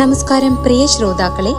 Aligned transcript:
നമസ്കാരം 0.00 0.54
പ്രിയ 0.64 0.82
ശ്രോതാക്കളെ 0.92 1.52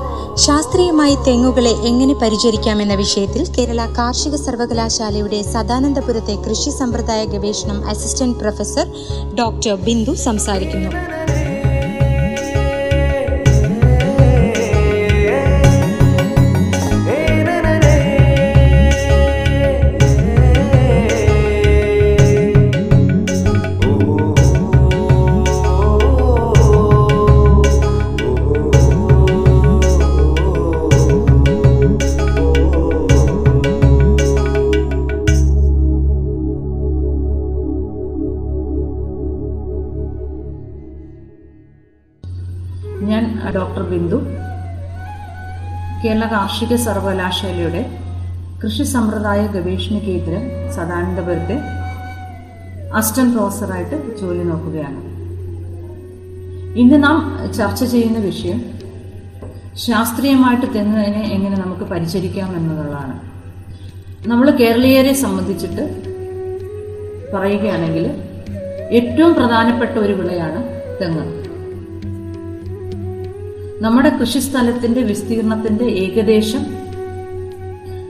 ശാസ്ത്രീയമായി 0.44 1.16
തെങ്ങുകളെ 1.28 1.72
എങ്ങനെ 1.90 2.14
പരിചരിക്കാമെന്ന 2.22 2.96
വിഷയത്തിൽ 3.02 3.42
കേരള 3.56 3.82
കാർഷിക 3.98 4.36
സർവകലാശാലയുടെ 4.44 5.40
സദാനന്ദപുരത്തെ 5.54 6.36
കൃഷി 6.46 6.72
സമ്പ്രദായ 6.80 7.24
ഗവേഷണം 7.34 7.80
അസിസ്റ്റന്റ് 7.94 8.40
പ്രൊഫസർ 8.42 8.86
ഡോക്ടർ 9.40 9.76
ബിന്ദു 9.88 10.16
സംസാരിക്കുന്നു. 10.28 10.92
ഞാൻ 43.10 43.24
ഡോക്ടർ 43.56 43.84
ബിന്ദു. 43.84 44.18
കേരള 46.04 46.26
കാർഷിക 46.32 46.76
സർവകലാശാലയുടെ 46.76 47.82
കൃഷി 48.64 48.84
സമ്പ്രദായ 48.84 49.48
ഗവേഷണ 49.48 49.98
കേന്ദ്രം 49.98 50.44
സദാനന്ദപുരത്തെ 50.74 51.58
അസിസ്റ്റന്റ് 52.94 53.38
പ്രൊഫസറായിട്ട് 53.38 54.18
ജോലി 54.22 54.44
നോക്കുകയാണ്. 54.44 55.00
ഇന്ന് 56.80 57.04
നാം 57.04 57.18
ചർച്ച 57.54 57.84
ചെയ്യുന്ന 57.84 58.20
വിഷയം 58.20 58.60
ശാസ്ത്രീയമായിട്ട് 59.76 60.66
തെങ്ങിനെ 60.76 61.30
എങ്ങനെ 61.34 61.58
നമുക്ക് 61.58 61.82
പരിചരിക്കാം 61.82 62.56
എന്നുള്ളതാണ്. 62.56 63.16
നമ്മൾ 64.28 64.52
കേരളീയരെ 64.52 65.14
സംബന്ധിച്ചിട്ട് 65.14 65.84
പറയുകയാണെങ്കിൽ 67.36 68.06
ഏറ്റവും 68.92 69.34
പ്രധാനപ്പെട്ട 69.34 69.92
ഒരു 69.92 70.14
വിളയാണ് 70.14 70.64
തെങ്ങ്. 71.02 71.39
നമ്മുടെ 73.82 74.10
കൃഷിസ്ഥലത്തിന്റെ 74.10 75.02
വിസ്തീർണത്തിന്റെ 75.02 75.86
ഏകദേശം 75.86 76.64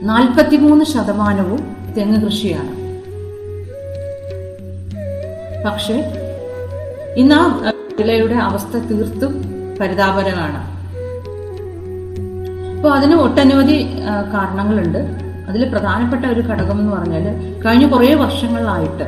നാൽപ്പത്തിമൂന്ന് 0.02 0.84
ശതമാനവും 0.84 1.76
തെങ്ങ് 1.96 2.18
കൃഷിയാണ്. 2.24 2.72
പക്ഷേ 5.66 5.96
ഇന്ന് 7.16 7.34
ആ 7.34 7.72
വിളയുടെ 7.98 8.34
അവസ്ഥ 8.34 8.76
തീർത്തും 8.76 9.32
പരിതാപകരമാണ്. 9.80 10.60
അപ്പോൾ 12.76 12.92
അതിന് 12.94 13.14
ഒട്ടനവധി 13.14 13.78
കാരണങ്ങളുണ്ട്. 14.34 14.98
അതിൽ 15.48 15.68
പ്രധാനപ്പെട്ട 15.68 16.24
ഒരു 16.24 16.40
ഘടകം 16.40 16.78
എന്ന് 16.80 16.92
പറഞ്ഞാൽ 16.96 17.26
കഴിഞ്ഞ 17.64 17.86
കുറേ 17.88 18.14
വർഷങ്ങളിലായിട്ട് 18.14 19.06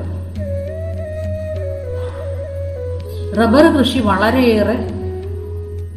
റബ്ബർ 3.40 3.66
കൃഷി 3.76 3.98
വളരെയേറെ 3.98 5.01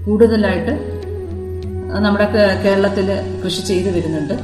കൂടുതലായിട്ട് 0.05 0.73
നമ്മുടെ 2.05 2.25
കേരളത്തിൽ 2.63 3.07
കൃഷി 3.43 3.61
ചെയ്തു 3.69 3.89
വരുന്നുണ്ട്. 3.95 4.35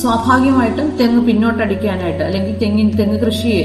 സ്വാഭാവികമായിട്ടും 0.00 0.86
തെങ്ങ് 0.98 1.20
പിന്നോട്ടടിക്കാനായിട്ട് 1.26 2.22
അല്ലെങ്കിൽ 2.28 2.54
തെങ്ങിൻ 2.62 2.88
തെങ്ങ് 2.98 3.18
കൃഷിയെ 3.24 3.62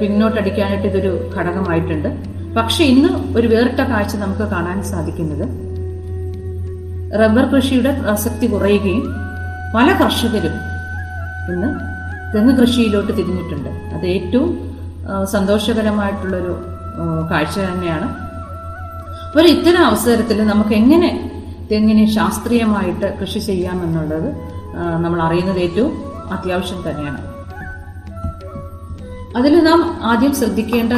പിന്നോട്ടടിക്കാനായിട്ട് 0.00 0.88
ഇതൊരു 0.92 1.12
ഘടകമായിട്ടുണ്ട്. 1.36 2.10
പക്ഷെ 2.56 2.82
ഇന്ന് 2.92 3.10
ഒരു 3.38 3.46
വേറിട്ട 3.52 3.80
കാഴ്ച 3.92 4.14
നമുക്ക് 4.24 4.46
കാണാൻ 4.54 4.78
സാധിക്കുന്നത് 4.92 5.46
റബ്ബർ 7.20 7.44
കൃഷിയുടെ 7.52 7.90
പ്രസക്തി 8.02 8.46
കുറയുകയും 8.52 9.04
പല 9.74 9.88
കർഷകരും 10.02 10.54
ഇന്ന് 11.52 11.68
തെങ്ങ് 12.32 12.52
കൃഷിയിലോട്ട് 12.60 13.12
തിരിഞ്ഞിട്ടുണ്ട്. 13.18 13.70
അത് 13.96 14.06
ഏറ്റവും 14.16 14.50
സന്തോഷകരമായിട്ടുള്ളൊരു 15.34 16.54
കാഴ്ച 17.30 17.56
തന്നെയാണ്. 17.58 18.08
അപ്പോൾ 19.36 19.48
ഇത്തരം 19.48 19.82
അവസരത്തിൽ 19.86 20.38
നമുക്ക് 20.46 20.74
എങ്ങനെ 20.74 21.08
തെങ്ങിനെ 21.70 22.04
ശാസ്ത്രീയമായിട്ട് 22.14 23.08
കൃഷി 23.18 23.38
ചെയ്യാമെന്നുള്ളത് 23.38 24.28
നമ്മൾ 25.02 25.22
അറിയുന്നത് 25.22 25.58
ഏറ്റവും 25.58 25.92
അത്യാവശ്യം 26.32 26.78
തന്നെയാണ്. 26.86 27.20
അതിൽ 29.36 29.64
നാം 29.64 29.80
ആദ്യം 30.02 30.34
ശ്രദ്ധിക്കേണ്ട 30.34 30.92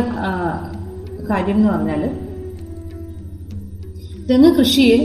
കാര്യം 1.30 1.56
എന്ന് 1.56 1.68
പറഞ്ഞാൽ 1.68 2.04
തെങ്ങ് 4.30 4.52
കൃഷിയെ 4.58 5.00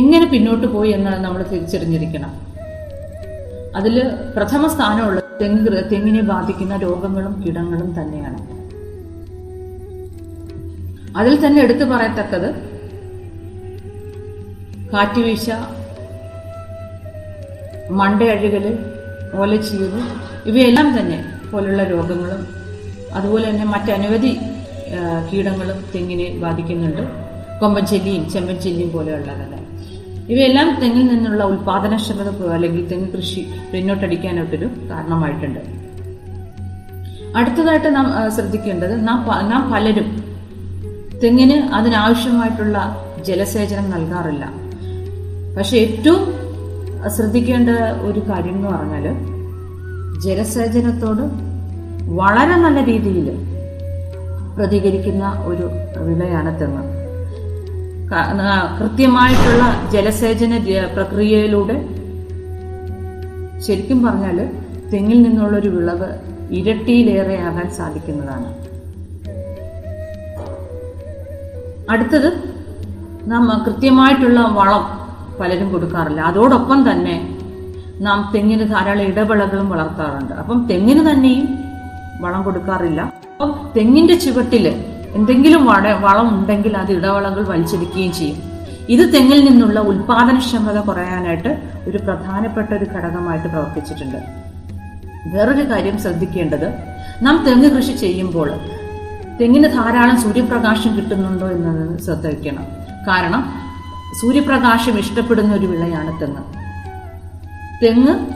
എങ്ങനെ 0.00 0.24
പിന്നോട്ട് 0.26 0.66
പോയി 0.66 0.90
എന്ന് 0.90 1.10
നമ്മൾ 1.24 1.42
തിരിച്ചറിഞ്ഞിരിക്കണം. 1.42 2.32
അതിൽ 3.76 4.10
പ്രഥമ 4.36 4.66
സ്ഥാനമുള്ള 4.76 5.20
തെങ്ങ് 5.42 5.84
തെങ്ങിനെ 5.92 6.22
ബാധിക്കുന്ന 6.22 6.76
രോഗങ്ങളും 6.76 7.42
കീടങ്ങളും 7.46 7.90
തന്നെയാണ്. 8.00 8.51
അതിൽ 11.16 11.46
തന്നെ 11.46 11.62
എടുത്തു 11.62 11.84
പറയത്തക്കത് 11.84 12.54
കാറ്റുവീഴ്ച 14.92 15.50
മണ്ടയഴുകൽ 17.90 18.78
ഓലച്ചീവ് 19.34 20.02
ഇവയെല്ലാം 20.46 20.98
തന്നെ 20.98 21.24
പോലുള്ള 21.52 21.84
രോഗങ്ങളും 21.84 22.46
അതുപോലെ 23.14 23.50
തന്നെ 23.50 23.64
മറ്റനവധി 23.64 24.40
കീടങ്ങളും 25.32 25.84
തെങ്ങിനെ 25.94 26.38
ബാധിക്കുന്നുണ്ട്. 26.38 27.02
കൊമ്പൻ 27.60 27.86
ചെല്ലിയും 27.86 28.30
ചെമ്പൻ 28.30 28.56
ചെല്ലിയും 28.56 28.92
പോലെയുള്ളതല്ല. 28.92 29.54
ഇവയെല്ലാം 30.28 30.80
തെങ്ങിൽ 30.82 31.06
നിന്നുള്ള 31.06 31.44
ഉൽപാദനക്ഷമത 31.44 32.50
അല്ലെങ്കിൽ 32.54 32.88
തെങ്ങ് 32.88 33.12
കൃഷി 33.12 33.46
പിന്നോട്ടടിക്കാനായിട്ടൊരു 33.72 34.70
കാരണമായിട്ടുണ്ട്. 34.90 35.60
അടുത്തതായിട്ട് 37.36 37.96
നാം 37.96 38.30
ശ്രദ്ധിക്കേണ്ടത് 38.36 39.08
നാം 39.08 39.48
നാം 39.48 39.72
പലരും 39.72 40.21
തെങ്ങിന് 41.22 41.56
അതിനാവശ്യമായിട്ടുള്ള 41.76 42.78
ജലസേചനം 43.26 43.86
നൽകാറില്ല. 43.94 44.44
പക്ഷെ 45.56 45.76
ഏറ്റവും 45.76 46.22
ശ്രദ്ധിക്കേണ്ട 47.14 47.70
ഒരു 48.08 48.20
കാര്യം 48.28 48.56
എന്ന് 48.56 48.68
പറഞ്ഞാൽ 48.68 49.06
ജലസേചനത്തോട് 50.24 51.24
വളരെ 52.20 52.56
നല്ല 52.64 52.78
രീതിയിൽ 52.90 53.28
പ്രതികരിക്കുന്ന 54.56 55.24
ഒരു 55.50 55.66
വിളയാണ് 56.08 56.52
തെങ്ങ്. 56.60 56.82
കൃത്യമായിട്ടുള്ള 58.78 59.64
ജലസേചന 59.92 60.54
പ്രക്രിയയിലൂടെ 60.96 61.76
ശരിക്കും 63.66 63.98
പറഞ്ഞാൽ 64.06 64.38
തെങ്ങിൽ 64.92 65.18
നിന്നുള്ളൊരു 65.22 65.68
വിളവ് 65.68 66.08
ഇരട്ടിയിലേറെ 66.58 67.36
ആകാൻ 67.48 67.68
സാധിക്കുന്നതാണ്. 67.78 68.50
അടുത്തത് 71.92 72.28
നാം 73.30 73.42
കൃത്യമായിട്ടുള്ള 73.66 74.40
വളം 74.58 74.84
പലരും 75.40 75.68
കൊടുക്കാറില്ല. 75.72 76.20
അതോടൊപ്പം 76.20 76.78
തന്നെ 76.90 77.16
നാം 78.06 78.18
തെങ്ങിന് 78.34 78.64
ധാരാളം 78.70 79.02
ഇടവിളകളും 79.02 79.68
വളർത്താറുണ്ട്. 79.70 80.32
അപ്പം 80.42 80.58
തെങ്ങിന് 80.70 81.02
തന്നെയും 81.10 81.46
വളം 82.20 82.42
കൊടുക്കാറില്ല. 82.42 83.00
അപ്പം 83.32 83.50
തെങ്ങിന്റെ 83.76 84.14
ചുവട്ടിൽ 84.24 84.66
എന്തെങ്കിലും 85.18 85.62
വള 85.66 85.86
വളം 86.04 86.28
ഉണ്ടെങ്കിൽ 86.36 86.76
അത് 86.76 86.90
ഇടവളകൾ 86.92 87.42
വലിച്ചെടുക്കുകയും 87.48 88.12
ചെയ്യും. 88.12 88.38
ഇത് 88.94 89.02
തെങ്ങിൽ 89.14 89.40
നിന്നുള്ള 89.48 89.80
ഉൽപാദനക്ഷമത 89.90 90.78
കുറയാനായിട്ട് 90.88 91.50
ഒരു 91.88 91.98
പ്രധാനപ്പെട്ട 91.98 92.70
ഒരു 92.78 92.86
ഘടകമായിട്ട് 92.94 93.48
പ്രവർത്തിച്ചിട്ടുണ്ട്. 93.48 94.20
വേറൊരു 95.34 95.64
കാര്യം 95.70 95.98
ശ്രദ്ധിക്കേണ്ടത് 96.04 96.68
നാം 97.26 97.36
തെങ്ങ് 97.46 97.68
കൃഷി 97.76 97.92
ചെയ്യുമ്പോൾ 98.04 98.48
തെങ്ങിന് 99.42 99.72
ധാരാളം 99.72 100.20
സൂര്യപ്രകാശം 100.20 100.96
കിട്ടുന്നുണ്ടോ 100.96 101.48
എന്നത് 101.48 102.00
ശ്രദ്ധിക്കണം 102.02 102.66
കാരണം 103.08 103.52
സൂര്യപ്രകാശം 104.20 104.98
ഇഷ്ടപ്പെടുന്ന 104.98 105.54
ഒരു 105.54 105.66
വിളയാണ് 105.66 106.20
തെങ്ങ്. 106.20 106.42
തെങ്ങ് 107.84 108.26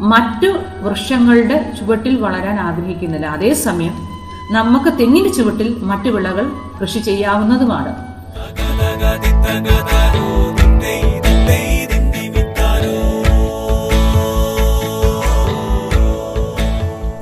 മറ്റു 0.00 0.48
വൃക്ഷങ്ങളുടെ 0.80 1.72
ചുവട്ടിൽ 1.80 2.20
വളരാൻ 2.20 2.60
ആഗ്രഹിക്കുന്നില്ല. 2.60 3.26
അതേസമയം 3.26 4.08
നമുക്ക് 4.50 4.98
തെങ്ങിന്റെ 4.98 5.30
ചുവട്ടിൽ 5.30 5.76
മറ്റു 5.82 6.10
വിളകൾ 6.10 6.50
കൃഷി 6.80 6.98
ചെയ്യാവുന്നതുമാണ്. 6.98 8.14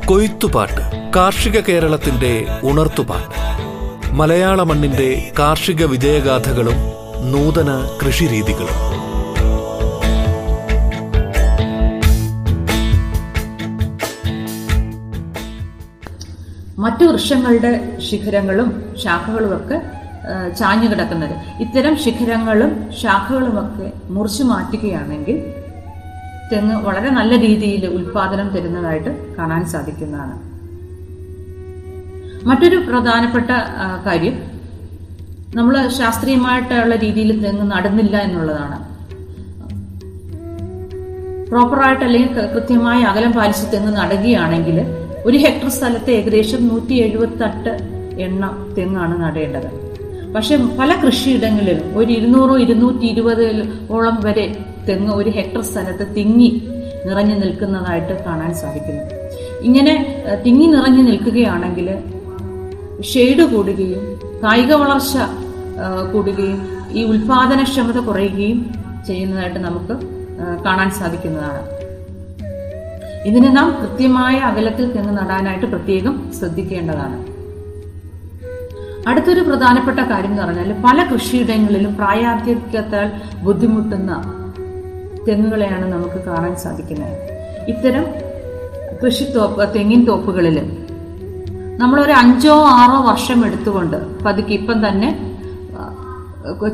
കൊയ്ത്തുപാട്ട്. 0.06 1.01
കാർഷിക 1.16 1.60
കേരളത്തിന്റെ 1.60 2.46
ഉണർത്തുപാട്ട്. 2.62 3.38
മലയാള 4.12 4.62
മണ്ണിന്റെ 4.62 5.32
കാർഷിക 5.38 5.84
വിജയഗാഥകളും 5.84 6.78
നൂതന 7.32 7.70
കൃഷിരീതികളും. 8.00 8.78
മറ്റു 16.78 17.04
വൃക്ഷങ്ങളുടെ 17.04 17.98
ശിഖരങ്ങളും 17.98 18.96
ശാഖകളുമൊക്കെ 19.04 19.82
ചാഞ്ഞു 20.58 20.88
കിടക്കുന്നത്. 20.88 21.36
ഇത്തരം 21.62 21.96
ശിഖരങ്ങളും 21.98 22.92
ശാഖകളുമൊക്കെ 23.02 23.92
മുറിച്ചു 24.10 24.42
മാറ്റുകയാണെങ്കിൽ 24.42 25.38
തെങ്ങ് 26.52 26.78
വളരെ 26.86 27.10
നല്ല 27.10 27.38
രീതിയിൽ 27.38 27.86
ഉൽപാദനം 27.86 28.48
തരുന്നതായിട്ട് 28.48 29.36
കാണാൻ 29.36 29.64
സാധിക്കുന്നതാണ്. 29.66 30.51
മറ്റൊരു 32.48 32.78
പ്രധാനപ്പെട്ട 32.88 33.50
കാര്യം 34.06 34.36
നമ്മൾ 35.58 35.74
ശാസ്ത്രീയമായിട്ടുള്ള 35.98 36.94
രീതിയിൽ 37.04 37.30
തെങ്ങ് 37.42 37.66
നടുന്നില്ല 37.72 38.16
എന്നുള്ളതാണ്. 38.26 38.78
പ്രോപ്പറായിട്ട് 41.50 42.04
അല്ലെങ്കിൽ 42.04 42.28
കൃത്യമായ 42.54 42.98
അകലം 43.10 43.32
പാലിച്ച് 43.38 43.66
തെങ്ങ് 43.72 43.92
നടുകയാണെങ്കിൽ 43.96 44.78
ഒരു 45.28 45.38
ഹെക്ടർ 45.44 45.68
സ്ഥലത്തെ 45.76 46.12
ഏകദേശം 46.18 46.60
നൂറ്റി 46.68 46.94
എഴുപത്തെട്ട് 47.06 47.72
എണ്ണ 48.26 48.44
തെങ്ങാണ് 48.76 49.16
നടേണ്ടത്. 49.24 49.68
പക്ഷെ 50.34 50.54
പല 50.78 50.90
കൃഷിയിടങ്ങളിലും 51.02 51.98
ഒരു 51.98 52.10
ഇരുന്നൂറോ 52.18 52.54
ഇരുന്നൂറ്റി 52.64 53.06
ഇരുപതോളം 53.12 54.16
വരെ 54.26 54.46
തെങ്ങ് 54.88 55.12
ഒരു 55.20 55.30
ഹെക്ടർ 55.36 55.62
സ്ഥലത്ത് 55.70 56.06
തിങ്ങി 56.16 56.48
നിറഞ്ഞു 57.06 57.36
നിൽക്കുന്നതായിട്ട് 57.42 58.14
കാണാൻ 58.26 58.54
സാധിക്കുന്നു. 58.62 59.04
ഇങ്ങനെ 59.68 59.94
തിങ്ങി 60.44 60.66
നിറഞ്ഞു 60.66 61.02
നിൽക്കുകയാണെങ്കിൽ 61.02 61.88
ഷെയ്ഡ് 63.00 63.42
കൂടുകയും 63.42 64.04
കായിക 64.44 64.72
വളർച്ച 64.72 65.16
കൂടുകയും 66.12 66.58
ഈ 66.92 67.04
ഉൽപാദനക്ഷമത 67.04 67.98
കുറയുകയും 67.98 68.74
ചെയ്യുന്നതായിട്ട് 69.06 69.58
നമുക്ക് 69.58 69.94
കാണാൻ 70.64 70.90
സാധിക്കുന്നതാണ്. 70.90 71.62
ഇതിനെ 73.26 73.52
നാം 73.52 73.68
കൃത്യമായ 73.80 74.36
അകലത്തിൽ 74.36 74.92
തെങ്ങ് 74.92 75.18
നടാനായിട്ട് 75.18 75.66
പ്രത്യേകം 75.66 76.32
ശ്രദ്ധിക്കേണ്ടതാണ്. 76.38 77.18
അടുത്തൊരു 79.08 79.40
പ്രധാനപ്പെട്ട 79.40 79.98
കാര്യം 79.98 80.30
എന്ന് 80.30 80.42
പറഞ്ഞാൽ 80.42 80.72
പല 80.84 81.04
കൃഷിയിടങ്ങളിലും 81.12 81.96
പ്രായാധിക്യത്താൽ 81.96 83.08
ബുദ്ധിമുട്ടുന്ന 83.42 84.12
തെങ്ങുകളെയാണ് 85.28 85.92
നമുക്ക് 85.92 86.24
കാണാൻ 86.24 86.56
സാധിക്കുന്നത്. 86.56 87.16
ഇത്തരം 87.68 88.04
കൃഷി 89.02 89.24
തോപ്പ് 89.24 89.74
തെങ്ങിൻ 89.74 90.04
തോപ്പുകളിൽ 90.04 90.81
നമ്മളൊരു 91.80 92.12
അഞ്ചോ 92.12 92.54
ആറോ 92.78 92.98
വർഷം 93.10 93.38
എടുത്തുകൊണ്ട് 93.46 93.96
പതുക്കെ 94.24 94.52
ഇപ്പം 94.54 94.78
തന്നെ 94.86 95.10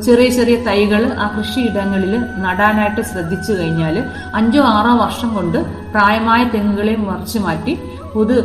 ചെറിയ 0.05 0.29
ചെറിയ 0.29 0.55
തൈകൾ 0.67 1.01
ആ 1.23 1.25
കൃഷിയിടങ്ങളിൽ 1.35 2.13
നടാനായിട്ട് 2.43 3.01
ശ്രദ്ധിച്ചു 3.01 3.51
കഴിഞ്ഞാൽ 3.53 3.95
അഞ്ചോ 4.39 4.61
ആറോ 4.63 4.93
വർഷം 5.03 5.29
കൊണ്ട് 5.35 5.57
പ്രായമായ 5.93 6.43
തെങ്ങുകളെ 6.53 6.95
മറിച്ചു 6.95 7.39
മാറ്റി 7.39 7.73
പുതു 8.13 8.35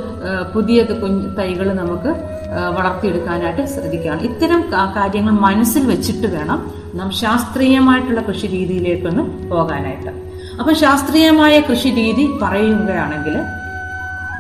പുതിയ 0.54 0.82
കുഞ്ഞ് 0.82 1.28
തൈകൾ 1.38 1.68
നമുക്ക് 1.74 2.10
വളർത്തിയെടുക്കാനായിട്ട് 2.76 3.62
ശ്രദ്ധിക്കുകയാണ്. 3.74 4.20
ഇത്തരം 4.22 4.60
കാര്യങ്ങൾ 4.96 5.34
മനസ്സിൽ 5.46 5.86
വെച്ചിട്ട് 5.86 6.26
വേണം 6.26 6.58
നാം 6.94 7.08
ശാസ്ത്രീയമായിട്ടുള്ള 7.22 8.20
കൃഷി 8.20 8.46
രീതിയിലേക്കൊന്ന് 8.46 9.24
പോകാനായിട്ട്. 9.52 10.12
അപ്പം 10.60 10.74
ശാസ്ത്രീയമായ 10.74 11.54
കൃഷി 11.60 11.90
രീതി 12.00 12.26
പറയുകയാണെങ്കിൽ 12.42 13.36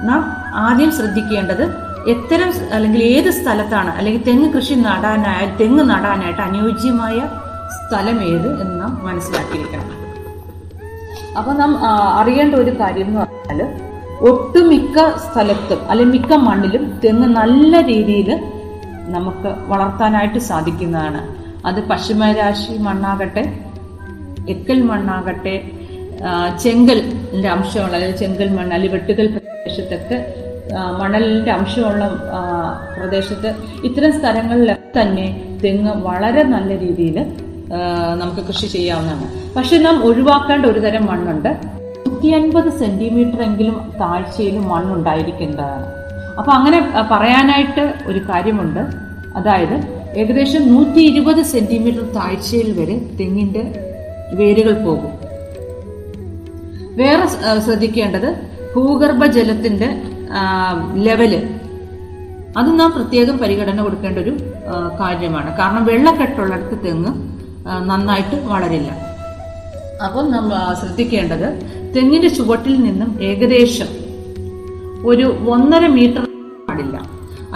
നാം 0.08 0.22
ആദ്യം 0.66 0.92
ശ്രദ്ധിക്കേണ്ടത് 0.92 1.64
എത്തരം 2.12 2.50
അല്ലെങ്കിൽ 2.76 3.02
ഏത് 3.14 3.28
സ്ഥലത്താണ് 3.38 3.90
അല്ലെങ്കിൽ 3.98 4.22
തെങ്ങ് 4.28 4.48
കൃഷി 4.54 4.74
നടാനായി 4.86 5.46
തെങ്ങ് 5.60 5.84
നടാനായിട്ട് 5.90 6.42
അനുയോജ്യമായ 6.48 7.18
സ്ഥലം 7.76 8.18
ഏത് 8.32 8.48
എന്ന് 8.62 8.74
നാം 8.80 8.92
മനസ്സിലാക്കിയിരിക്കണം. 9.06 9.90
അപ്പൊ 11.38 11.52
നാം 11.60 11.72
അറിയേണ്ട 12.20 12.54
ഒരു 12.64 12.72
കാര്യം 12.80 13.08
എന്ന് 13.10 13.20
പറഞ്ഞാൽ 13.22 13.60
ഒട്ടുമിക്ക 14.30 15.06
സ്ഥലത്തും 15.24 15.80
അല്ലെങ്കിൽ 15.90 16.12
മിക്ക 16.16 16.34
മണ്ണിലും 16.48 16.84
തെങ്ങ് 17.04 17.28
നല്ല 17.40 17.80
രീതിയിൽ 17.90 18.30
നമുക്ക് 19.16 19.50
വളർത്താനായിട്ട് 19.72 20.40
സാധിക്കുന്നതാണ്. 20.50 21.22
അത് 21.68 21.80
പശ്ചിമരാശി 21.90 22.74
മണ്ണാകട്ടെ 22.86 23.44
എക്കൽ 24.54 24.78
മണ്ണാകട്ടെ 24.90 25.56
ചെങ്കൽ 26.64 26.98
അംശമുള്ള 27.56 27.94
അല്ലെങ്കിൽ 27.96 28.18
ചെങ്കൽ 28.22 28.48
മണ്ണ് 28.56 28.74
അല്ലെങ്കിൽ 28.76 28.96
വെട്ടുകൽ 28.96 29.26
പ്രദേശത്തൊക്കെ 29.34 30.18
ആ, 30.72 30.98
മണലിന്റെ 31.02 31.50
അംശമുള്ള 31.50 32.04
പ്രദേശത്ത് 32.98 33.54
ഇത്തരം 33.84 34.12
സ്ഥലങ്ങളിലൊക്കെ 34.12 35.00
തന്നെ 35.00 35.58
തെങ്ങ് 35.64 35.90
വളരെ 35.90 36.42
നല്ല 36.42 36.78
രീതിയിൽ 36.78 37.26
നമുക്ക് 38.18 38.46
കൃഷി 38.46 38.66
ചെയ്യാവുന്നതാണ്. 38.66 39.54
പക്ഷെ 39.54 39.78
നാം 39.78 40.04
ഒഴിവാക്കേണ്ട 40.04 40.66
ഒരു 40.66 40.78
തരം 40.80 41.06
മണ്ണുണ്ട്. 41.06 41.48
നൂറ്റി 42.06 42.26
അൻപത് 42.26 42.72
സെന്റിമീറ്റർ 42.78 43.42
എങ്കിലും 43.42 43.92
താഴ്ചയിൽ 44.00 44.58
മണ്ണുണ്ടായിരിക്കേണ്ടതാണ്. 44.58 45.86
അപ്പൊ 46.38 46.52
അങ്ങനെ 46.52 46.92
പറയാനായിട്ട് 47.10 47.94
ഒരു 48.06 48.18
കാര്യമുണ്ട്. 48.18 48.80
അതായത് 49.36 50.04
ഏകദേശം 50.16 50.74
നൂറ്റി 50.74 50.98
ഇരുപത് 50.98 51.42
സെന്റിമീറ്റർ 51.44 52.00
താഴ്ചയിൽ 52.00 52.80
വരെ 52.80 52.98
തെങ്ങിന്റെ 53.20 53.92
വേരുകൾ 54.32 54.72
പോകും. 54.72 55.12
വേറെ 56.96 57.26
ശ്രദ്ധിക്കേണ്ടത് 57.60 58.34
ഭൂഗർഭ 58.76 59.26
ജലത്തിന്റെ 59.26 60.02
ആ, 60.02 60.13
ലെവൽ. 61.06 61.32
അത് 62.58 62.68
നാം 62.80 62.90
പ്രത്യേകം 62.96 63.36
പരിഗണന 63.38 63.82
കൊടുക്കേണ്ട 63.82 64.18
ഒരു 64.18 64.32
കാര്യമാണ്. 65.00 65.48
കാരണം 65.58 65.84
വെള്ളക്കെട്ടുള്ളിടത്ത് 65.84 66.76
തെങ്ങ് 66.84 67.12
നന്നായിട്ട് 67.90 68.36
വളരില്ല. 68.52 68.90
അപ്പം 70.04 70.26
നമ്മൾ 70.34 70.54
ശ്രദ്ധിക്കേണ്ടത് 70.80 71.48
തെങ്ങിന്റെ 71.96 72.28
ചുവട്ടിൽ 72.28 72.74
നിന്നും 72.86 73.10
ഏകദേശം 73.30 73.90
ഒരു 75.10 75.26
ഒന്നര 75.54 75.84
മീറ്റർ 75.96 76.22
പാടില്ല. 76.68 76.96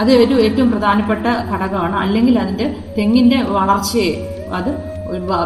അത് 0.01 0.11
ഒരു 0.23 0.35
ഏറ്റവും 0.45 0.69
പ്രധാനപ്പെട്ട 0.71 1.25
ഘടകമാണ്. 1.51 1.95
അല്ലെങ്കിൽ 2.03 2.35
അതിന്റെ 2.39 2.67
തെങ്ങിന്റെ 2.97 3.39
വളർച്ചയെ 3.57 4.11
അത് 4.57 4.69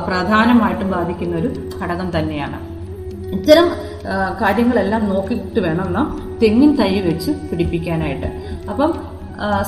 പ്രധാനമായിട്ടും 0.08 0.89
ബാധിക്കുന്ന 0.92 1.36
ഒരു 1.42 1.50
ഘടകം 1.80 2.08
തന്നെയാണ്. 2.18 2.58
ഇത്തരം 3.38 3.68
കാര്യങ്ങളെല്ലാം 4.42 5.10
നോക്കിയിട്ട് 5.10 5.60
വേണം 5.60 5.94
നാം 5.94 6.08
തെങ്ങിൻ 6.44 6.76
തൈ 6.76 7.00
വെച്ച് 7.00 7.32
പിടിപ്പിക്കാനായിട്ട്. 7.32 8.26
അപ്പം 8.70 8.94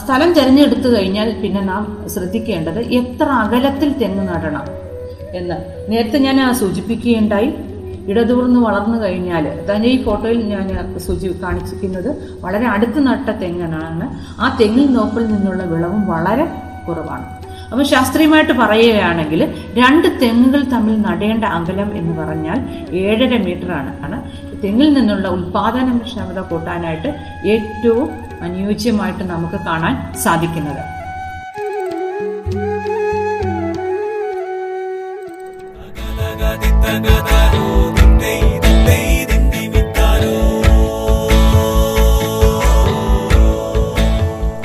സ്ഥലം 0.03 0.33
തിരഞ്ഞെടുത്തു 0.33 0.87
കഴിഞ്ഞാൽ 0.95 1.41
പിന്നെ 1.41 1.61
നാം 1.61 2.07
ശ്രദ്ധിക്കേണ്ടത് 2.13 2.79
എത്ര 2.79 3.23
അകലത്തിൽ 3.23 3.91
തെങ്ങ് 4.01 4.27
നടണം 4.27 4.65
എന്ന്. 5.37 5.55
നേരത്തെ 5.91 6.17
ഞാൻ 6.17 6.53
സൂചിപ്പിക്കുകയുണ്ടായി. 6.53 7.53
ഇടതൂർന്ന് 8.07 8.59
വളർന്നു 8.59 8.97
കഴിഞ്ഞാൽ 9.03 9.45
തന്നെ 9.69 9.87
ഈ 9.89 10.03
ഫോട്ടോയിൽ 10.03 10.41
ഞാൻ 10.49 10.97
സൂചി 10.97 11.27
കാണിച്ചിരിക്കുന്നത് 11.43 12.09
വളരെ 12.41 12.65
അടുത്ത് 12.65 13.07
നട്ട 13.07 13.29
തെങ്ങനാണ് 13.29 14.07
ആ 14.41 14.57
തെങ്ങിൻ 14.61 14.93
നോക്കിൽ 14.93 15.25
നിന്നുള്ള 15.25 15.63
വിളവും 15.63 16.07
വളരെ 16.07 16.45
കുറവാണ്. 16.87 17.44
അപ്പം 17.75 17.87
ശാസ്ത്രീയമായിട്ട് 17.87 18.53
പറയുകയാണെങ്കിൽ 18.53 19.55
രണ്ട് 19.73 20.19
തെങ്ങുകൾ 20.21 20.63
തമ്മിൽ 20.63 21.01
നടേണ്ട 21.01 21.45
അകലം 21.45 21.97
എന്ന് 21.97 22.17
പറഞ്ഞാൽ 22.17 22.59
ഏഴര 22.95 23.43
മീറ്റർ 23.43 23.71
ആണ്. 23.71 24.05
ആണ്. 24.05 24.31
തെങ്ങിൽ 24.63 24.93
നിന്നുള്ള 24.93 25.27
ഉൽപാദനക്ഷമത 25.27 26.39
കൂട്ടാനായിട്ട് 26.39 27.07
ഏറ്റവും 27.47 28.09
അനുയോജ്യമായിട്ട് 28.41 29.23
നമുക്ക് 29.23 29.65
കാണാൻ 29.65 30.13
സാധിക്കുന്നത്. 30.23 30.95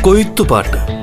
കൊയ്ത്തുപാട്ട്. 0.02 0.99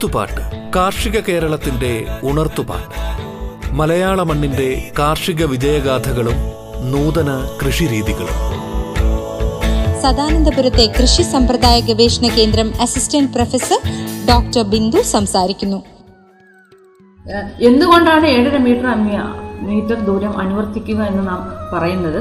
കൊയ്ത്തുപാട്ട് 0.00 0.42
കാർഷിക 0.76 1.16
കേരളത്തിന്റെ 1.20 1.90
ഉണർത്തുപാട്ട്. 2.24 2.98
മലയാള 3.78 4.18
മണ്ണിന്റെ 4.22 4.66
കാർഷിക 4.98 5.44
വിജയഗാഥകളും 5.44 6.36
നൂതന 6.92 7.30
കൃഷിരീതികളും. 7.60 8.36
സദാനന്ദപുരത്തെ 10.02 10.84
കൃഷി 10.98 11.24
സമ്പ്രദായ 11.32 11.78
ഗവേഷണ 11.88 12.28
കേന്ദ്രം 12.36 12.70
അസിസ്റ്റന്റ് 12.82 13.32
പ്രൊഫസർ 13.34 13.80
ഡോക്ടർ 14.28 14.62
ബിന്ദു 14.74 15.02
സംസാരിക്കുന്നു. 15.14 15.80
എന്തുകൊണ്ടാണ് 17.70 18.28
ഏഴര 18.36 18.56
മീറ്റർ 18.68 18.88
അമ്മിയ 18.96 19.18
മീറ്റർ 19.68 19.98
ദൂരം 20.10 20.38
അനുവർത്തിക്കുക 20.44 21.00
എന്ന് 21.10 21.24
നാം 21.30 21.42
പറയുന്നത്. 21.74 22.20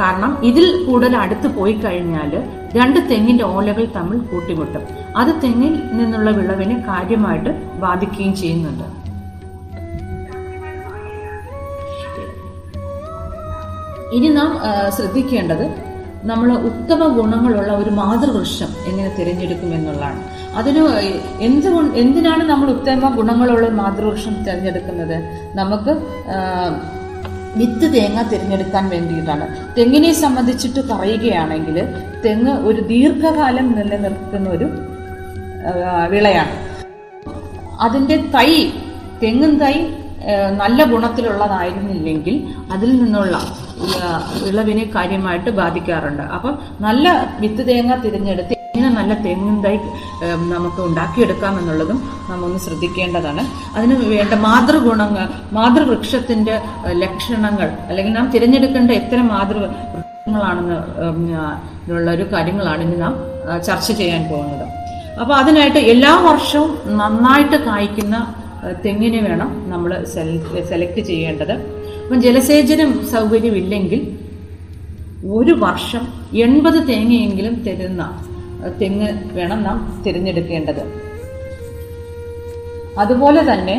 കാരണം 0.00 0.32
ഇതിൽ 0.44 0.84
കൂടുതൽ 0.86 1.16
അടുത്ത് 1.16 1.48
പോയി 1.56 1.72
കഴിഞ്ഞാൽ 1.72 2.32
രണ്ട് 2.78 2.98
തെങ്ങിന്റെ 3.10 3.44
ഓലകൾ 3.44 3.84
തമ്മിൽ 3.96 4.18
കൂട്ടിമുട്ടും. 4.18 4.84
അത് 5.16 5.30
തെങ്ങിൽ 5.42 5.74
നിന്നുള്ള 5.92 6.30
വിളവിനെ 6.30 6.76
കാര്യമായിട്ട് 6.88 7.50
ബാധിക്കുകയും 7.84 8.34
ചെയ്യുന്നുണ്ട്. 8.36 8.84
ഇനി 14.16 14.28
നാം 14.28 14.50
ശ്രദ്ധിക്കേണ്ടത് 14.96 15.66
നമ്മൾ 16.30 16.48
ഉത്തമ 16.68 17.06
ഗുണങ്ങളുള്ള 17.18 17.72
ഒരു 17.72 17.90
മാതൃവൃക്ഷം 17.90 18.70
എങ്ങനെ 18.86 19.10
തിരഞ്ഞെടുക്കും 19.18 19.74
എന്നുള്ളതാണ്. 19.74 20.20
അതിന് 20.58 20.82
എന്തുകൊണ്ട് 21.46 21.98
എന്തിനാണ് 21.98 22.42
നമ്മൾ 22.50 22.70
ഉത്തമ 22.70 23.08
ഗുണങ്ങളുള്ള 23.14 23.68
മാതൃവൃക്ഷം 23.68 24.34
തിരഞ്ഞെടുക്കുന്നത്? 24.46 25.16
നമുക്ക് 25.54 25.92
വിത്ത് 27.58 27.86
തേങ്ങ 27.94 28.22
തിരഞ്ഞെടുക്കാൻ 28.32 28.84
വേണ്ടിയിട്ടാണ്. 28.94 29.46
തെങ്ങിനെ 29.78 30.12
സംബന്ധിച്ചിട്ട് 30.22 30.80
പറയുകയാണെങ്കിൽ 30.92 31.76
തെങ്ങ് 32.24 32.54
ഒരു 32.68 32.80
ദീർഘകാലം 32.92 33.66
നിലനിൽക്കുന്ന 33.78 34.48
ഒരു 34.56 34.68
വിളയാണ്. 36.12 36.54
അതിന്റെ 37.86 38.16
തൈ 38.36 38.50
തെങ്ങും 39.22 39.52
തൈ 39.64 39.74
നല്ല 40.62 40.84
ഗുണത്തിലുള്ളതായിരുന്നില്ലെങ്കിൽ 40.90 42.34
അതിൽ 42.74 42.90
നിന്നുള്ള 43.02 43.36
വിളവിനെ 44.44 44.84
കാര്യമായിട്ട് 44.96 45.50
ബാധിക്കാറുണ്ട്. 45.60 46.24
അപ്പം 46.36 46.54
നല്ല 46.86 47.06
വിത്ത് 47.40 47.62
തേങ്ങ 47.68 47.94
തിരഞ്ഞെടുത്ത് 48.04 48.56
എങ്ങനെ 48.82 48.96
നല്ല 49.00 49.14
തെങ്ങും 49.24 49.56
നമുക്ക് 50.52 50.80
ഉണ്ടാക്കിയെടുക്കാം 50.86 51.54
എന്നുള്ളതും 51.60 51.98
നാം 52.28 52.38
ഒന്ന് 52.46 52.58
ശ്രദ്ധിക്കേണ്ടതാണ്. 52.64 53.42
അതിന് 53.76 53.94
വേണ്ട 54.12 54.34
മാതൃഗുണങ്ങൾ 54.46 55.26
മാതൃവൃക്ഷത്തിന്റെ 55.56 56.54
ലക്ഷണങ്ങൾ 57.02 57.68
അല്ലെങ്കിൽ 57.88 58.12
നാം 58.18 58.26
തിരഞ്ഞെടുക്കേണ്ട 58.34 58.90
എത്ര 59.00 59.18
മാതൃവൃക്ഷങ്ങളാണെന്ന് 59.32 60.78
വൃക്ഷങ്ങളാണെന്ന് 60.78 61.92
ഉള്ള 61.98 62.08
ഒരു 62.16 62.26
കാര്യങ്ങളാണ് 62.32 62.82
ഇനി 62.86 62.96
നാം 63.04 63.14
ചർച്ച 63.68 63.88
ചെയ്യാൻ 64.00 64.24
പോകുന്നത്. 64.32 64.66
അപ്പോൾ 65.20 65.34
അതിനായിട്ട് 65.40 65.80
എല്ലാ 65.92 66.12
വർഷവും 66.28 66.72
നന്നായിട്ട് 67.00 67.56
കായ്ക്കുന്ന 67.68 68.16
തെങ്ങിനെ 68.84 69.22
വേണം 69.28 69.52
നമ്മൾ 69.72 69.92
സെലക്ട് 70.72 71.00
ചെയ്യേണ്ടത്. 71.10 71.54
അപ്പം 72.02 72.18
ജലസേചനം 72.26 72.92
സൗകര്യമില്ലെങ്കിൽ 73.14 74.02
ഒരു 75.38 75.52
വർഷം 75.64 76.04
എൺപത് 76.44 76.78
തേങ്ങയെങ്കിലും 76.88 77.54
തരുന്ന 77.66 78.02
തെങ്ങ് 78.80 79.08
വേണം 79.36 79.62
നാം 79.62 79.78
തിരഞ്ഞെടുക്കേണ്ടത്. 80.06 80.82
അതുപോലെ 83.02 83.42
തന്നെ 83.52 83.76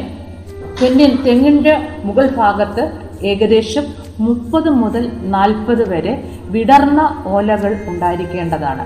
തെങ്ങിൻ 0.82 1.12
തെങ്ങിന്റെ 1.26 1.74
മുകൾ 2.04 2.28
ഭാഗത്ത് 2.36 2.84
ഏകദേശം 3.32 3.86
മുപ്പത് 4.20 4.70
മുതൽ 4.70 5.04
നാൽപ്പത് 5.36 5.90
വരെ 5.90 6.14
വിടർന്ന 6.54 7.02
ഓലകൾ 7.26 7.74
ഉണ്ടായിരിക്കേണ്ടതാണ്. 7.88 8.86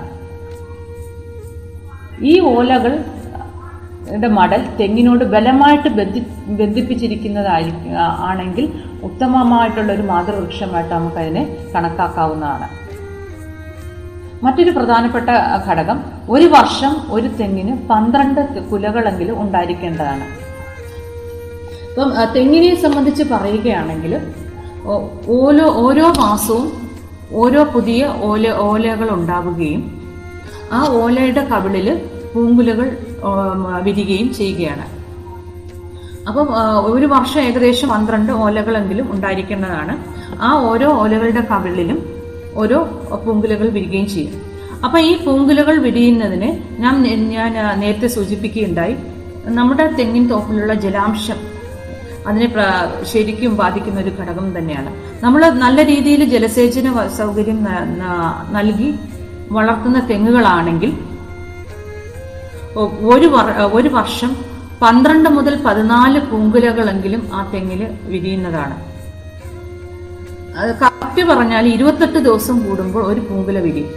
ഈ 2.22 2.40
ഓലകൾ 2.40 3.04
മടൽ 4.36 4.62
തെങ്ങിനോട് 4.80 5.24
ബലമായിട്ട് 5.32 5.88
ബന്ധി 5.88 6.20
ബന്ധിപ്പിച്ചിരിക്കുന്നതായിരിക്കും 6.60 7.96
ആണെങ്കിൽ 8.28 8.66
ഉത്തമമായിട്ടുള്ള 9.08 9.92
ഒരു 9.92 10.02
മാതൃവൃക്ഷമായിട്ട് 10.02 10.92
നമുക്കതിനെ 10.94 11.42
കണക്കാക്കാവുന്നതാണ്. 11.74 12.68
മറ്റൊരു 14.44 14.72
പ്രധാനപ്പെട്ട 14.76 15.30
ഘടകം 15.68 15.98
ഒരു 16.34 16.46
വർഷം 16.56 16.92
ഒരു 17.16 17.28
തെങ്ങിന് 17.38 17.72
പന്ത്രണ്ട് 17.90 18.40
കുലകളെങ്കിലും 18.70 19.36
ഉണ്ടായിരിക്കേണ്ടതാണ്. 19.42 20.26
ഇപ്പം 21.90 22.10
തെങ്ങിനെ 22.34 22.74
സംബന്ധിച്ച് 22.82 23.24
പറയുകയാണെങ്കിൽ 23.32 24.12
ഓരോ 25.38 25.64
ഓരോ 25.84 26.06
മാസവും 26.24 26.66
ഓരോ 27.40 27.62
പുതിയ 27.72 28.02
ഓല 28.28 28.52
ഓലകൾ 28.66 29.08
ഉണ്ടാവുകയും 29.14 29.82
ആ 30.76 30.80
ഓലയുടെ 31.00 31.42
കവിളിൽ 31.50 31.88
പൂങ്കുലകൾ 32.32 32.88
വിരികയും 33.86 34.28
ചെയ്യുകയാണ്. 34.38 34.86
അപ്പം 36.28 36.48
ഒരു 36.92 37.06
വർഷം 37.14 37.40
ഏകദേശം 37.48 37.88
പന്ത്രണ്ട് 37.94 38.32
ഓലകളെങ്കിലും 38.44 39.06
ഉണ്ടായിരിക്കേണ്ടതാണ്. 39.14 39.94
ആ 40.46 40.50
ഓരോ 40.70 40.88
ഓലകളുടെ 41.02 41.42
കവിളിലും 41.52 41.98
ഓരോ 42.54 42.82
പൂങ്കുലകൾ 43.26 43.68
വിരിയുകയും 43.68 44.08
ചെയ്യും. 44.08 44.42
അപ്പം 44.84 45.00
ഈ 45.00 45.24
പൂങ്കുലകൾ 45.24 45.78
വിരിയുന്നതിന് 45.78 46.80
ഞാൻ 46.80 47.02
ഞാൻ 47.28 47.80
നേരത്തെ 47.80 48.06
സൂചിപ്പിക്കുകയുണ്ടായി. 48.06 48.96
നമ്മുടെ 49.44 49.86
തെങ്ങിൻ 49.86 50.28
തോപ്പിലുള്ള 50.28 50.74
ജലാംശം 50.74 51.58
അതിനെ 52.26 52.54
ശരിക്കും 53.04 53.56
ബാധിക്കുന്ന 53.56 54.00
ഒരു 54.00 54.10
ഘടകം 54.10 54.58
തന്നെയാണ്. 54.58 54.96
നമ്മൾ 55.24 55.50
നല്ല 55.50 55.84
രീതിയിൽ 55.84 56.24
ജലസേചന 56.24 57.08
സൗകര്യം 57.08 57.64
ന- 57.64 57.84
ന- 57.84 58.52
നൽകി 58.54 58.94
വളർത്തുന്ന 59.50 60.06
തെങ്ങുകളാണെങ്കിൽ 60.06 60.92
ഒരു 63.00 63.26
ഒരു 63.72 63.88
വർഷം 63.88 64.36
പന്ത്രണ്ട് 64.82 65.28
മുതൽ 65.28 65.62
പതിനാല് 65.62 66.20
പൂങ്കുലകളെങ്കിലും 66.20 67.28
ആ 67.32 67.50
തെങ്ങിൽ 67.54 67.86
വിരിയുന്നതാണ്. 68.02 68.87
അത് 70.58 70.70
കറക്റ്റ് 70.78 71.22
പറഞ്ഞാൽ 71.24 71.64
ഇരുപത്തെട്ട് 71.68 72.18
ദിവസം 72.18 72.56
കൂടുമ്പോൾ 72.58 73.02
ഒരു 73.02 73.20
പൂങ്കുല 73.20 73.58
വിരിയും 73.58 73.90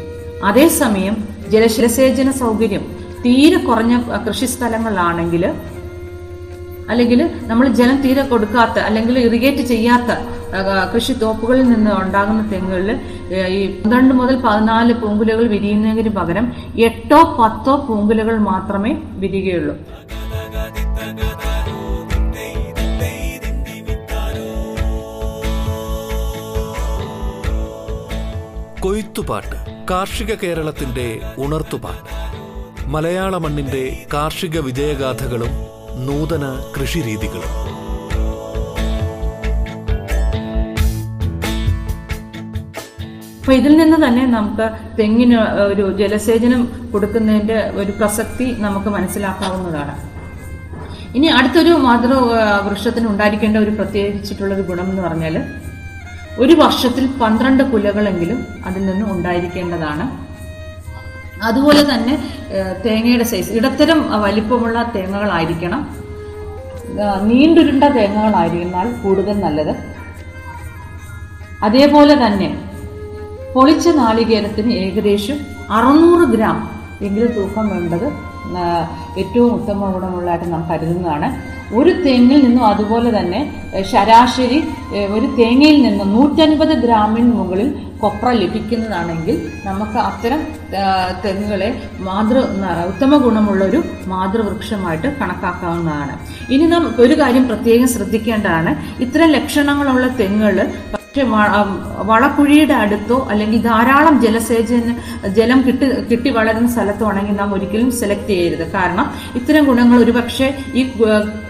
അതേസമയം 0.46 1.15
ജലശിരസേചന 1.50 2.30
സൗകര്യം 2.39 2.84
തീരെ 3.24 3.60
കുറഞ്ഞ 3.60 3.94
കൃഷി 4.25 4.48
സ്ഥലങ്ങളിലാണെങ്കിൽ 4.48 5.44
അല്ലെങ്കിൽ 6.89 7.20
നമ്മൾ 7.48 7.65
ജലം 7.70 7.98
തീരെ 8.01 8.24
കൊടുക്കാത്ത 8.24 8.77
അല്ലെങ്കിൽ 8.80 9.18
ഇറിഗേറ്റ് 9.20 9.63
ചെയ്യാത്ത 9.63 10.12
കൃഷി 10.94 11.13
തോപ്പുകളിൽ 11.13 11.65
നിന്ന് 11.70 11.91
ഉണ്ടാകുന്ന 11.96 12.41
തെങ്ങുകളിൽ 12.51 12.91
ഈ 13.51 13.60
പന്ത്രണ്ട് 13.75 14.13
മുതൽ 14.13 14.36
പതിനാല് 14.38 14.94
പൂങ്കുലകൾ 14.94 15.46
വിരിയുന്നതിന് 15.48 16.12
പകരം 16.12 16.46
എട്ടോ 16.84 17.20
പത്തോ 17.39 17.75
പൂങ്കുലകൾ 17.88 18.36
മാത്രമേ 18.48 18.91
വിരിയുകയുള്ളൂ 19.18 19.75
കൊയ്ത്തുപാട്ട് 28.84 29.58
കാർഷിക 29.90 30.32
കേരളത്തിന്റെ 30.34 31.20
ഉണർത്തുപാട്ട്. 31.38 32.14
മലയാള 32.94 33.34
മണ്ണിന്റെ 33.38 34.06
കാർഷിക 34.14 34.60
വിജയഗാഥകളും 34.60 35.52
നൂതന 36.08 36.46
കൃഷിരീതികളും. 36.76 37.52
അപ്പൊ 43.40 43.54
ഇതിൽ 43.54 43.78
നിന്ന് 43.78 44.08
തന്നെ 44.08 44.26
നമുക്ക് 44.26 44.68
തെങ്ങിന് 45.00 45.40
ഒരു 45.72 45.98
ജലസേചനം 45.98 46.90
കൊടുക്കുന്നതിന്റെ 46.92 47.60
ഒരു 47.82 47.92
പ്രസക്തി 47.92 48.48
നമുക്ക് 48.60 48.88
മനസ്സിലാക്കാവുന്നതാണ്. 48.88 49.96
ഇനി 51.16 51.28
അടുത്തൊരു 51.28 51.74
മാതൃ 51.88 52.14
വൃക്ഷത്തിന് 52.68 53.08
ഉണ്ടായിരിക്കേണ്ട 53.08 53.58
ഒരു 53.58 53.70
പ്രത്യേകിച്ചിട്ടുള്ള 53.70 54.54
ഒരു 54.56 54.62
ഗുണം 54.62 54.90
എന്ന് 54.90 55.02
പറഞ്ഞാൽ 55.02 55.38
ഒരു 56.41 56.53
വർഷത്തിൽ 56.62 57.05
പന്ത്രണ്ട് 57.21 57.63
കുലകളെങ്കിലും 57.71 58.39
അതിൽ 58.67 58.81
നിന്ന് 58.89 59.05
ഉണ്ടായിരിക്കേണ്ടതാണ്. 59.13 60.05
അതുപോലെ 61.48 61.81
തന്നെ 61.91 62.15
തേങ്ങയുടെ 62.86 63.25
സൈസ് 63.31 63.51
ഇടത്തരം 63.57 64.00
വലിപ്പമുള്ള 64.24 64.77
തേങ്ങകളായിരിക്കണം. 64.95 65.81
നീണ്ടുരുണ്ട 67.29 67.83
തേങ്ങകളായിരുന്നാൽ 67.98 68.88
കൂടുതൽ 69.03 69.36
നല്ലത്. 69.45 69.74
അതേപോലെ 71.67 72.15
തന്നെ 72.25 72.50
പൊളിച്ച 73.55 73.88
നാളികേരത്തിന് 74.01 74.74
ഏകദേശം 74.86 75.38
അറുന്നൂറ് 75.77 76.25
ഗ്രാം 76.33 76.57
എങ്കിലും 77.05 77.31
തൂക്കം 77.38 77.65
വേണ്ടത് 77.74 78.07
ഏറ്റവും 79.21 79.51
ഉത്തമ 79.57 79.89
ഗുണമുള്ളതായിട്ട് 79.93 80.48
നാം 80.53 80.63
കരുതുന്നതാണ്. 80.69 81.27
ഒരു 81.80 81.92
തെങ്ങിൽ 82.06 82.40
നിന്നും 82.46 82.63
അതുപോലെ 82.72 83.10
തന്നെ 83.18 83.42
ശരാശരി 83.92 84.60
ഒരു 85.16 85.28
തേങ്ങയിൽ 85.40 85.78
നിന്നും 85.86 86.10
നൂറ്റൻപത് 86.16 86.74
ഗ്രാമിന് 86.84 87.32
മുകളിൽ 87.40 87.70
കൊപ്ര 88.01 88.28
ലഭിക്കുന്നതാണെങ്കിൽ 88.42 89.36
നമുക്ക് 89.68 89.98
അത്തരം 90.10 90.42
തെങ്ങുകളെ 91.24 91.70
മാതൃ 92.08 92.38
ഉത്തമ 92.92 93.18
ഗുണമുള്ള 93.25 93.62
ഒരു 93.70 93.80
മാതൃവൃക്ഷമായിട്ട് 94.13 95.10
കണക്കാക്കാവുന്നതാണ്. 95.20 96.13
ഇനി 96.54 96.68
നാം 96.74 96.86
ഒരു 97.04 97.16
കാര്യം 97.22 97.46
പ്രത്യേകം 97.51 97.90
ശ്രദ്ധിക്കേണ്ടതാണ്. 97.96 98.74
ഇത്തരം 99.06 99.30
ലക്ഷണങ്ങളുള്ള 99.38 100.08
തെങ്ങുകൾ 100.22 100.60
വ- 101.20 101.65
വളക്കുഴിയുടെ 102.03 102.74
അടുത്തോ 102.74 103.27
അല്ലെങ്കിൽ 103.32 103.62
ധാരാളം 103.62 104.22
ജലസേചന 104.22 104.94
ജലം 105.27 105.62
കിട്ടി 105.68 106.06
കിട്ടി 106.12 106.30
വളരുന്ന 106.30 106.72
സ്ഥലത്തോ 106.72 107.08
ആണെങ്കിൽ 107.08 107.36
നാം 107.36 107.53
ഒരിക്കലും 107.53 107.91
സെലക്ട് 107.91 108.27
ചെയ്യരുത്. 108.27 108.72
കാരണം 108.72 109.12
ഇത്തരം 109.36 109.65
ഗുണങ്ങൾ 109.65 109.98
ഒരുപക്ഷെ 110.03 110.48
ഈ 110.74 110.91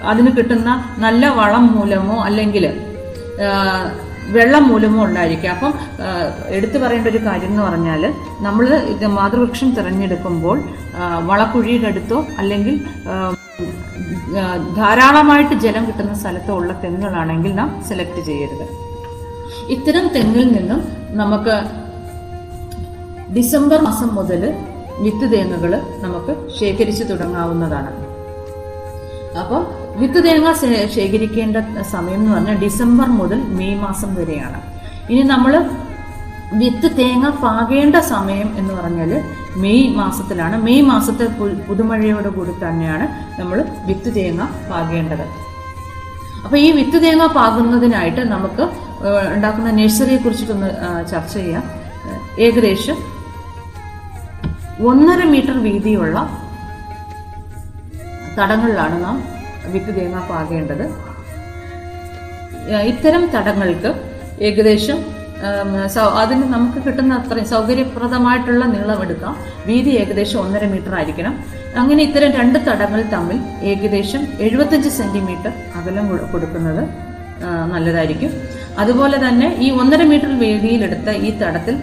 അതിന് 0.03 0.37
കിട്ടുന്ന 0.37 0.69
നല്ല 0.97 1.27
വളം 1.29 1.67
മൂലമോ 1.75 2.23
അല്ലെങ്കിൽ 2.23 2.65
വെള്ളം 4.29 4.67
മൂലമോ 4.67 5.05
ഉണ്ടായിരിക്കും. 5.05 5.51
അപ്പം 5.51 5.73
എടുത്തു 6.47 6.77
പറയേണ്ട 6.77 7.07
ഒരു 7.07 7.17
കാര്യം 7.17 7.47
എന്ന് 7.47 7.63
പറഞ്ഞാൽ 7.63 8.13
നമ്മൾ 8.39 8.65
ഇത് 8.67 9.07
മാതൃവൃക്ഷം 9.07 9.75
തിരഞ്ഞെടുക്കുമ്പോൾ 9.75 10.57
വളക്കുഴിയുടെ 11.21 11.87
അടുത്തോ 11.87 12.27
അല്ലെങ്കിൽ 12.37 12.75
ധാരാളമായിട്ട് 14.75 15.53
ജലം 15.55 15.87
കിട്ടുന്ന 15.87 16.13
സ്ഥലത്തോ 16.13 16.53
ഉള്ള 16.53 16.73
തെങ്ങുകളാണെങ്കിൽ 16.83 17.55
നാം 17.55 17.83
സെലക്ട് 17.89 18.25
ചെയ്യരുത്. 18.25 18.90
ഇത്തരം 19.75 20.05
തെങ്ങിൽ 20.15 20.47
നിന്നും 20.55 20.81
നമുക്ക് 21.21 21.55
ഡിസംബർ 23.35 23.79
മാസം 23.87 24.09
മുതൽ 24.17 24.41
വിത്ത് 25.03 25.27
തേങ്ങകൾ 25.33 25.71
നമുക്ക് 26.05 26.33
ശേഖരിച്ചു 26.59 27.03
തുടങ്ങാവുന്നതാണ്. 27.11 27.91
അപ്പോൾ 29.41 29.61
വിത്ത് 30.01 30.19
തേങ്ങ 30.25 30.49
ശേഖരിക്കേണ്ട 30.95 31.57
സമയം 31.93 32.19
എന്ന് 32.21 32.33
പറഞ്ഞാൽ 32.33 32.59
ഡിസംബർ 32.65 33.07
മുതൽ 33.21 33.39
മെയ് 33.59 33.77
മാസം 33.85 34.11
വരെയാണ്. 34.19 34.59
ഇനി 35.11 35.23
നമ്മൾ 35.33 35.53
വിത്ത് 36.61 36.87
തേങ്ങ 36.99 37.25
പാകേണ്ട 37.43 37.97
സമയം 38.13 38.49
എന്ന് 38.59 38.73
പറഞ്ഞാൽ 38.79 39.11
മെയ് 39.63 39.87
മാസത്തിലാണ്. 39.99 40.55
മെയ് 40.67 40.83
മാസത്തെ 40.91 41.25
പുതുമഴയോട് 41.67 42.29
കൂടി 42.37 42.53
തന്നെയാണ് 42.63 43.05
നമ്മൾ 43.39 43.57
വിത്ത് 43.89 44.11
തേങ്ങ 44.17 44.41
പാകേണ്ടത്. 44.69 45.25
അപ്പൊ 46.45 46.55
ഈ 46.65 46.71
വിത്ത് 46.79 46.99
തേങ്ങ 47.03 47.25
പാകുന്നതിനായിട്ട് 47.39 48.21
നമുക്ക് 48.35 48.63
ഉണ്ടാക്കുന്ന 49.35 49.69
നഴ്സറിയെ 49.79 50.19
കുറിച്ചിട്ടൊന്ന് 50.23 50.69
ചർച്ച 51.11 51.33
ചെയ്യാം. 51.37 51.63
ഏകദേശം 52.45 52.97
ഒന്നര 54.89 55.21
മീറ്റർ 55.33 55.55
വീതിയുള്ള 55.67 56.17
തടങ്ങളിലാണ് 58.37 58.97
നാം 59.05 59.17
വിത്ത് 59.73 59.91
തേങ്ങ 59.97 60.19
പാകേണ്ടത് 60.29 60.85
ഇത്തരം 62.91 63.23
തടങ്ങൾക്ക് 63.35 63.89
ഏകദേശം 64.47 64.99
അതിന് 66.21 66.45
നമുക്ക് 66.53 66.79
കിട്ടുന്ന 66.85 67.13
അത്രയും 67.19 67.47
സൗകര്യപ്രദമായിട്ടുള്ള 67.51 68.63
നീളം 68.73 68.99
എടുക്കാം 69.05 69.35
വീതി 69.69 69.91
ഏകദേശം 70.01 70.39
ഒന്നര 70.43 70.65
മീറ്റർ 70.73 70.93
ആയിരിക്കണം. 70.97 71.33
അങ്ങനെ 71.81 72.01
ഇത്തരം 72.07 72.31
രണ്ട് 72.39 72.57
തടങ്ങൾ 72.67 73.01
തമ്മിൽ 73.15 73.37
ഏകദേശം 73.71 74.23
എഴുപത്തഞ്ച് 74.47 74.91
സെന്റിമീറ്റർ 74.99 75.51
അകലം 75.79 76.07
കൊടുക്കുന്നത് 76.33 76.83
നല്ലതായിരിക്കും. 77.73 78.31
അതുപോലെ 78.79 79.17
തന്നെ 79.23 79.47
ഈ 79.65 79.67
ഒന്നര 79.81 80.03
മീറ്റർ 80.11 80.31
വീതിയിലെടുത്ത 80.43 81.09
ഈ 81.27 81.29
തടത്തിൽ 81.41 81.75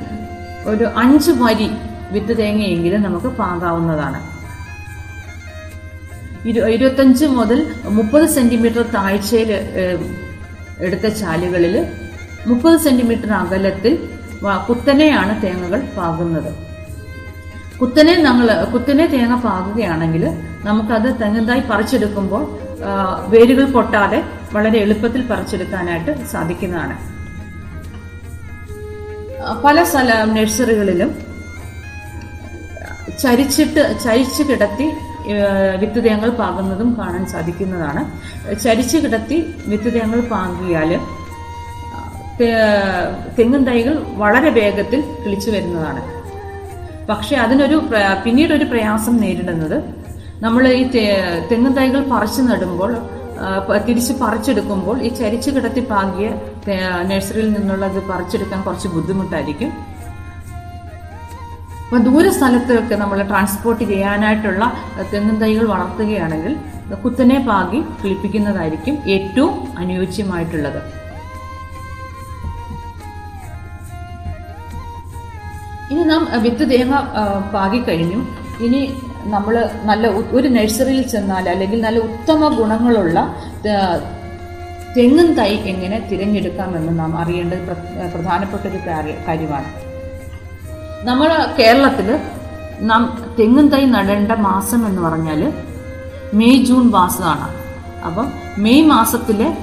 ഒരു 0.70 0.86
അഞ്ച് 1.02 1.32
വരി 1.42 1.68
വിത്ത് 2.12 2.34
തേങ്ങയെങ്കിലും 2.40 3.00
നമുക്ക് 3.06 3.30
പാകാവുന്നതാണ്. 3.40 4.20
ഇരു 6.48 6.60
ഇരുപത്തഞ്ച് 6.74 7.26
മുതൽ 7.38 7.58
മുപ്പത് 7.96 8.26
സെന്റിമീറ്റർ 8.36 8.84
താഴ്ചയിൽ 8.94 9.50
എടുത്ത 10.86 11.06
ചാലുകളിൽ 11.20 11.74
മുപ്പത് 12.50 12.76
സെന്റിമീറ്റർ 12.86 13.30
അകലത്തിൽ 13.42 13.94
കുത്തനെയാണ് 14.68 15.32
തേങ്ങകൾ 15.44 15.80
പാകുന്നത്. 15.98 16.50
കുത്തനെ 17.80 18.14
നമ്മൾ 18.26 18.48
കുത്തനെ 18.72 19.04
തേങ്ങ 19.14 19.34
പാകുകയാണെങ്കിൽ 19.46 20.24
നമുക്കത് 20.68 21.08
തെങ്ങുതായി 21.20 21.62
പറിച്ചെടുക്കുമ്പോൾ 21.70 22.44
വേരുകൾ 23.32 23.64
പൊട്ടാതെ 23.76 24.18
വളരെ 24.52 24.78
എളുപ്പത്തിൽ 24.78 25.22
പറിച്ചെടുക്കാനായിട്ട് 25.22 26.12
സാധിക്കുന്നതാണ്. 26.32 26.94
പല 29.64 29.82
സ്ഥല 29.82 30.12
നഴ്സറികളിലും 30.32 31.10
ചരിച്ചിട്ട് 33.18 33.82
ചരിച്ചു 34.04 34.42
കിടത്തി 34.42 34.86
ഏഹ്, 35.32 35.76
വിത്ത് 35.76 36.04
തേങ്ങൾ 36.04 36.30
പാകുന്നതും 36.40 36.96
കാണാൻ 36.98 37.26
സാധിക്കുന്നതാണ്. 37.26 38.02
ചരിച്ചു 38.64 38.96
കിടത്തി 38.96 39.38
വിത്ത് 39.66 39.94
തേങ്ങൾ 39.94 40.20
പാകിയാൽ 40.30 40.90
തെങ്ങും 43.36 43.64
തൈകൾ 43.64 43.94
വളരെ 44.16 44.50
വേഗത്തിൽ 44.50 45.00
കിളിച്ചു 45.22 45.50
വരുന്നതാണ്. 45.50 46.02
പക്ഷെ 47.08 47.36
അതിനൊരു 47.36 47.76
പിന്നീടൊരു 48.24 48.64
പ്രയാസം 48.64 49.16
നേരിടുന്നത് 49.16 49.76
നമ്മൾ 50.40 50.64
ഈ 50.72 50.82
തെങ്ങും 51.50 51.72
തൈകൾ 51.72 52.00
പറിച്ചു 52.12 52.42
നടുമ്പോൾ 52.42 52.90
തിരിച്ച് 53.86 54.14
പറിച്ചെടുക്കുമ്പോൾ 54.22 54.96
ഈ 55.06 55.10
ചരിച്ചു 55.20 55.50
കിടത്തി 55.50 55.82
പാകിയ 55.92 56.28
നഴ്സറിയിൽ 57.10 57.48
നിന്നുള്ളത് 57.56 58.00
പറിച്ചെടുക്കാൻ 58.10 58.60
കുറച്ച് 58.66 58.88
ബുദ്ധിമുട്ടായിരിക്കും. 58.94 59.70
അപ്പം 61.84 62.02
ദൂര 62.06 62.26
സ്ഥലത്തൊക്കെ 62.36 62.96
നമ്മൾ 63.02 63.18
ട്രാൻസ്പോർട്ട് 63.28 63.84
ചെയ്യാനായിട്ടുള്ള 63.90 64.64
തെങ്ങും 65.12 65.36
തൈകൾ 65.42 65.64
വളർത്തുകയാണെങ്കിൽ 65.74 66.54
കുത്തനെ 67.04 67.38
പാകി 67.48 67.78
കിളിപ്പിക്കുന്നതായിരിക്കും 68.00 68.94
ഏറ്റവും 69.14 69.54
അനുയോജ്യമായിട്ടുള്ളത്. 69.82 70.80
ഇനി 75.92 76.02
നാം 76.12 76.22
വിത്ത് 76.44 76.64
തേങ്ങ 76.72 76.94
പാകി 76.96 77.50
പാകിക്കഴിഞ്ഞു 77.56 78.20
ഇനി 78.66 78.80
നമ്മൾ 79.24 79.54
നല്ല 79.82 80.06
ഒരു 80.08 80.48
നഴ്സറിയിൽ 80.48 81.02
ചെന്നാൽ 81.02 81.48
അല്ലെങ്കിൽ 81.48 81.80
നല്ല 81.80 81.98
ഉത്തമ 81.98 82.48
ഗുണങ്ങളുള്ള 82.48 83.34
തെങ്ങും 84.96 85.34
തൈ 85.34 85.54
എങ്ങനെ 85.54 86.08
തിരഞ്ഞെടുക്കാമെന്ന് 86.12 86.98
നാം 86.98 87.18
അറിയേണ്ടത് 87.18 87.58
പ്രധാനപ്പെട്ട 88.14 88.66
ഒരു 88.66 88.78
കാര്യ- 88.86 89.28
കാര്യമാണ്. 89.28 89.64
നമ്മൾ 91.06 91.28
കേരളത്തിൽ 91.58 92.18
നാം 92.80 93.28
തെങ്ങും 93.38 93.68
തൈ 93.68 93.84
നടേണ്ട 93.84 94.32
മാസം 94.32 94.86
എന്ന് 94.86 95.02
പറഞ്ഞാൽ 95.02 95.52
മെയ് 96.34 96.64
ജൂൺ 96.64 96.90
മാസമാണ്. 96.90 97.48
അപ്പം 98.04 98.32
മെയ് 98.58 98.86
മാസത്തിൽ 98.86 99.54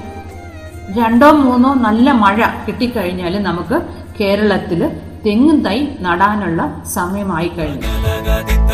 രണ്ടോ 0.98 1.30
മൂന്നോ 1.30 1.74
നല്ല 1.74 2.12
മഴ 2.12 2.36
കിട്ടിക്കഴിഞ്ഞാൽ 2.68 3.42
നമുക്ക് 3.42 3.82
കേരളത്തിൽ 4.20 4.90
തെങ്ങും 5.26 5.60
തൈ 5.60 5.88
നടാനുള്ള 6.00 6.82
സമയമായി 6.94 7.48
കഴിഞ്ഞു. 7.48 8.05